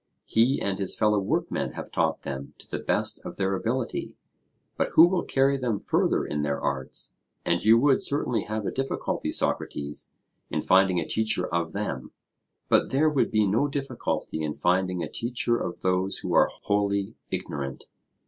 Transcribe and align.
He 0.25 0.59
and 0.59 0.79
his 0.79 0.95
fellow 0.95 1.19
workmen 1.19 1.73
have 1.73 1.91
taught 1.91 2.23
them 2.23 2.55
to 2.57 2.67
the 2.67 2.79
best 2.79 3.23
of 3.23 3.35
their 3.35 3.53
ability, 3.53 4.15
but 4.75 4.89
who 4.93 5.05
will 5.05 5.21
carry 5.21 5.57
them 5.57 5.77
further 5.77 6.25
in 6.25 6.41
their 6.41 6.59
arts? 6.59 7.15
And 7.45 7.63
you 7.63 7.77
would 7.77 8.01
certainly 8.01 8.45
have 8.45 8.65
a 8.65 8.71
difficulty, 8.71 9.31
Socrates, 9.31 10.11
in 10.49 10.63
finding 10.63 10.99
a 10.99 11.07
teacher 11.07 11.45
of 11.45 11.73
them; 11.73 12.13
but 12.67 12.89
there 12.89 13.09
would 13.11 13.29
be 13.29 13.45
no 13.45 13.67
difficulty 13.67 14.41
in 14.41 14.55
finding 14.55 15.03
a 15.03 15.07
teacher 15.07 15.59
of 15.59 15.81
those 15.81 16.17
who 16.17 16.33
are 16.33 16.49
wholly 16.63 17.13
ignorant. 17.29 17.83